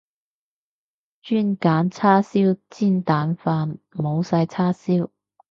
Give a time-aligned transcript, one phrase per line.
[1.23, 5.11] 轉揀叉燒煎蛋飯，冇晒叉燒